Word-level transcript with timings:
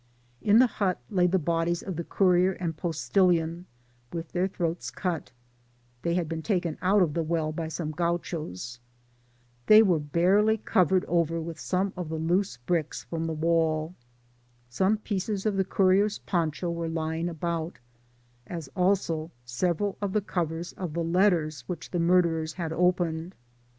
In 0.41 0.57
the 0.57 0.65
hut 0.65 0.99
lay 1.11 1.27
the 1.27 1.37
bodies 1.37 1.83
of 1.83 1.95
the 1.95 2.03
courier 2.03 2.55
aa4 2.59 2.75
postilion 2.75 3.65
with 4.11 4.31
their 4.31 4.47
throats 4.47 4.89
cut 4.89 5.31
*— 5.63 5.73
they 6.01 6.15
wer^ 6.15 6.41
barely 10.11 10.57
covered 10.57 11.05
oyer 11.07 11.39
with 11.39 11.59
some 11.59 11.93
of 11.95 12.09
the 12.09 12.15
loose 12.15 12.57
bricks 12.57 13.03
from 13.03 13.27
th^ 13.27 13.35
wall* 13.35 13.93
Some 14.69 14.97
pieces 14.97 15.45
of 15.45 15.55
the 15.55 15.65
courier^s 15.65 16.19
poncho 16.25 16.71
were 16.71 16.89
lying 16.89 17.29
about, 17.29 17.77
as 18.47 18.69
also 18.75 19.29
several 19.45 19.99
of 20.01 20.13
the 20.13 20.21
covers 20.21 20.73
of 20.73 20.93
the 20.93 21.03
letters 21.03 21.61
which 21.67 21.91
the 21.91 21.99
murderers 21.99 22.53
had 22.53 22.73
opened. 22.73 23.35